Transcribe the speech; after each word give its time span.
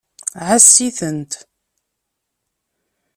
Ɛass-itent. 0.47 1.31